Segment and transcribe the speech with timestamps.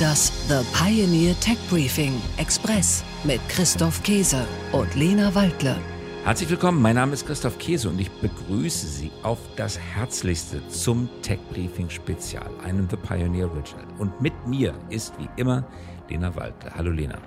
[0.00, 5.76] Das The Pioneer Tech Briefing Express mit Christoph Käse und Lena Waldle.
[6.24, 11.06] Herzlich willkommen, mein Name ist Christoph Käse und ich begrüße Sie auf das Herzlichste zum
[11.20, 13.84] Tech Briefing Spezial, einem The Pioneer Original.
[13.98, 15.66] Und mit mir ist wie immer
[16.08, 16.74] Lena Waldle.
[16.74, 17.18] Hallo Lena.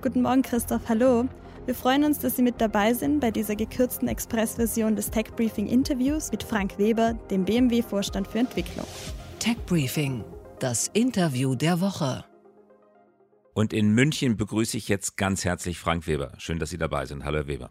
[0.00, 1.26] Guten Morgen Christoph, hallo.
[1.66, 5.66] Wir freuen uns, dass Sie mit dabei sind bei dieser gekürzten Express-Version des Tech Briefing
[5.66, 8.86] Interviews mit Frank Weber, dem BMW-Vorstand für Entwicklung.
[9.38, 10.24] Tech Briefing,
[10.62, 12.24] das Interview der Woche.
[13.52, 16.34] Und in München begrüße ich jetzt ganz herzlich Frank Weber.
[16.38, 17.24] Schön, dass Sie dabei sind.
[17.24, 17.70] Hallo, Herr Weber.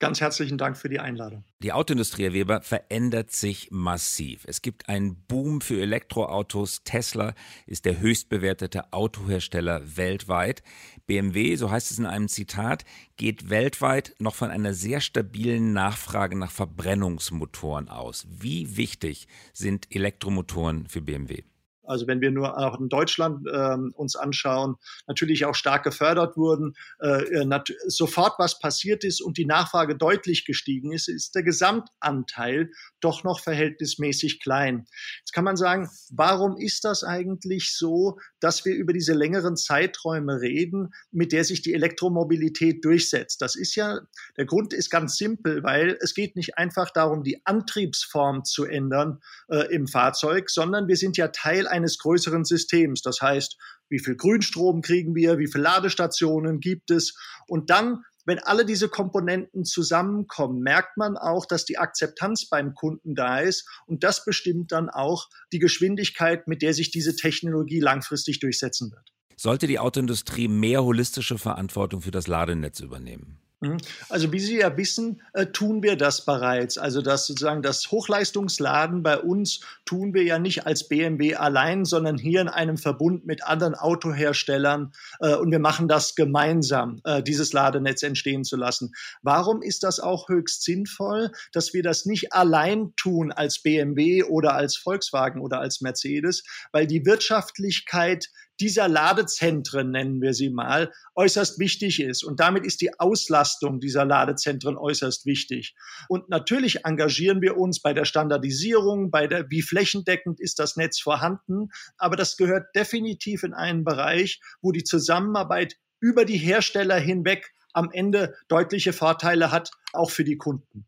[0.00, 1.44] Ganz herzlichen Dank für die Einladung.
[1.60, 4.44] Die Autoindustrie, Herr Weber, verändert sich massiv.
[4.46, 6.84] Es gibt einen Boom für Elektroautos.
[6.84, 7.32] Tesla
[7.66, 10.62] ist der höchstbewertete Autohersteller weltweit.
[11.06, 12.84] BMW, so heißt es in einem Zitat,
[13.16, 18.26] geht weltweit noch von einer sehr stabilen Nachfrage nach Verbrennungsmotoren aus.
[18.28, 21.44] Wie wichtig sind Elektromotoren für BMW?
[21.86, 26.74] Also wenn wir nur auch in Deutschland äh, uns anschauen, natürlich auch stark gefördert wurden,
[27.00, 32.70] äh, äh sofort was passiert ist und die Nachfrage deutlich gestiegen ist, ist der Gesamtanteil
[33.00, 34.86] doch noch verhältnismäßig klein.
[35.20, 40.40] Jetzt kann man sagen, warum ist das eigentlich so, dass wir über diese längeren Zeiträume
[40.40, 43.40] reden, mit der sich die Elektromobilität durchsetzt?
[43.42, 44.00] Das ist ja,
[44.36, 49.20] der Grund ist ganz simpel, weil es geht nicht einfach darum, die Antriebsform zu ändern
[49.48, 53.02] äh, im Fahrzeug, sondern wir sind ja Teil eines größeren Systems.
[53.02, 53.56] Das heißt,
[53.88, 57.14] wie viel Grünstrom kriegen wir, wie viele Ladestationen gibt es
[57.46, 63.14] und dann wenn alle diese Komponenten zusammenkommen, merkt man auch, dass die Akzeptanz beim Kunden
[63.14, 68.40] da ist und das bestimmt dann auch die Geschwindigkeit, mit der sich diese Technologie langfristig
[68.40, 69.12] durchsetzen wird.
[69.36, 73.38] Sollte die Autoindustrie mehr holistische Verantwortung für das Ladenetz übernehmen?
[73.60, 73.78] Mhm.
[74.10, 76.76] Also wie Sie ja wissen, äh, tun wir das bereits.
[76.76, 82.18] Also das sozusagen das Hochleistungsladen bei uns tun wir ja nicht als BMW allein, sondern
[82.18, 87.54] hier in einem Verbund mit anderen Autoherstellern äh, und wir machen das gemeinsam, äh, dieses
[87.54, 88.92] Ladenetz entstehen zu lassen.
[89.22, 94.54] Warum ist das auch höchst sinnvoll, dass wir das nicht allein tun als BMW oder
[94.54, 98.28] als Volkswagen oder als Mercedes, weil die Wirtschaftlichkeit
[98.60, 102.24] dieser Ladezentren, nennen wir sie mal, äußerst wichtig ist.
[102.24, 105.74] Und damit ist die Auslastung dieser Ladezentren äußerst wichtig.
[106.08, 111.00] Und natürlich engagieren wir uns bei der Standardisierung, bei der, wie flächendeckend ist das Netz
[111.00, 111.68] vorhanden.
[111.98, 117.90] Aber das gehört definitiv in einen Bereich, wo die Zusammenarbeit über die Hersteller hinweg am
[117.92, 120.86] Ende deutliche Vorteile hat, auch für die Kunden.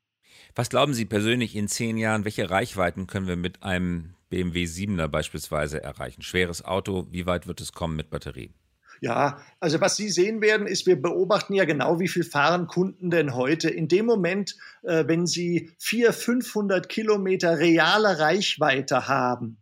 [0.55, 5.09] Was glauben Sie persönlich in zehn Jahren, welche Reichweiten können wir mit einem BMW 7er
[5.09, 6.23] beispielsweise erreichen?
[6.23, 8.53] Schweres Auto, wie weit wird es kommen mit Batterie?
[9.01, 13.11] Ja, also was Sie sehen werden, ist, wir beobachten ja genau, wie viel fahren Kunden
[13.11, 13.71] denn heute.
[13.71, 19.59] In dem Moment, äh, wenn Sie 400, 500 Kilometer reale Reichweite haben,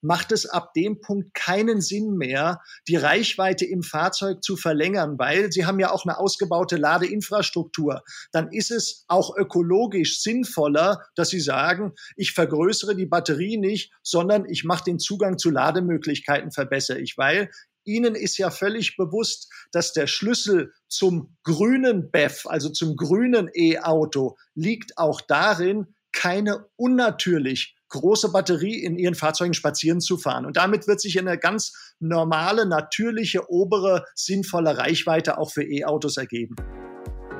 [0.00, 5.52] macht es ab dem Punkt keinen Sinn mehr, die Reichweite im Fahrzeug zu verlängern, weil
[5.52, 8.02] sie haben ja auch eine ausgebaute Ladeinfrastruktur.
[8.32, 14.46] Dann ist es auch ökologisch sinnvoller, dass sie sagen, ich vergrößere die Batterie nicht, sondern
[14.48, 17.50] ich mache den Zugang zu Lademöglichkeiten verbessere ich, weil
[17.84, 24.36] Ihnen ist ja völlig bewusst, dass der Schlüssel zum grünen BEF, also zum grünen E-Auto,
[24.54, 30.46] liegt auch darin, keine unnatürlich große Batterie in ihren Fahrzeugen spazieren zu fahren.
[30.46, 36.56] Und damit wird sich eine ganz normale, natürliche, obere, sinnvolle Reichweite auch für E-Autos ergeben.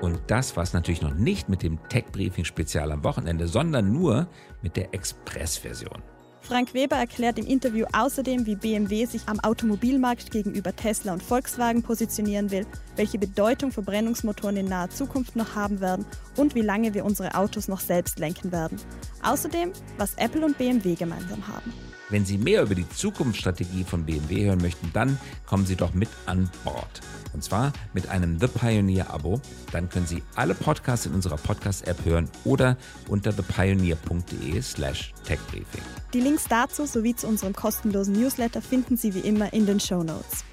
[0.01, 4.29] Und das war es natürlich noch nicht mit dem Tech-Briefing-Spezial am Wochenende, sondern nur
[4.63, 6.03] mit der Express-Version.
[6.43, 11.83] Frank Weber erklärt im Interview außerdem, wie BMW sich am Automobilmarkt gegenüber Tesla und Volkswagen
[11.83, 16.05] positionieren will, welche Bedeutung Verbrennungsmotoren in naher Zukunft noch haben werden
[16.37, 18.79] und wie lange wir unsere Autos noch selbst lenken werden.
[19.23, 21.73] Außerdem, was Apple und BMW gemeinsam haben.
[22.11, 26.09] Wenn Sie mehr über die Zukunftsstrategie von BMW hören möchten, dann kommen Sie doch mit
[26.27, 27.01] an Bord.
[27.33, 29.41] Und zwar mit einem The Pioneer-Abo.
[29.71, 32.77] Dann können Sie alle Podcasts in unserer Podcast-App hören oder
[33.09, 35.83] unter thepioneer.de slash techbriefing.
[36.31, 40.45] Links dazu sowie zu unserem kostenlosen Newsletter finden Sie wie immer in den Show Notes.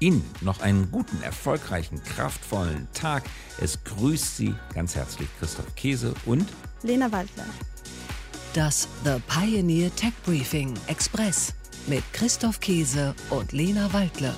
[0.00, 3.22] Ihnen noch einen guten, erfolgreichen, kraftvollen Tag.
[3.60, 6.48] Es grüßt Sie ganz herzlich Christoph Käse und
[6.82, 7.44] Lena Waldler.
[8.54, 11.52] Das The Pioneer Tech Briefing Express
[11.86, 14.32] mit Christoph Käse und Lena Waldle.